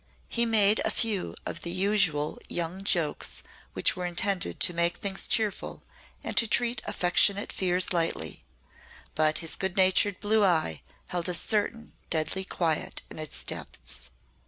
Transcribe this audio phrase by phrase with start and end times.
[0.29, 5.27] He made a few of the usual young jokes which were intended to make things
[5.27, 5.83] cheerful
[6.23, 8.43] and to treat affectionate fears lightly,
[9.13, 14.09] but his good natured blue eye held a certain deadly quiet in its depths.